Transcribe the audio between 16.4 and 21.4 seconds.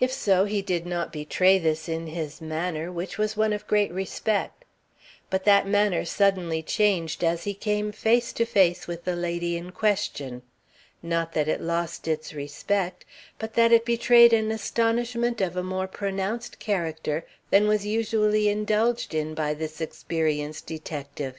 character than was usually indulged in by this experienced detective.